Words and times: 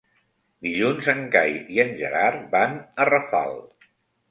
Dilluns 0.67 1.09
en 1.13 1.21
Cai 1.35 1.53
i 1.75 1.79
en 1.85 1.93
Gerard 2.01 2.43
van 2.57 2.77
a 3.05 3.09
Rafal. 3.13 3.57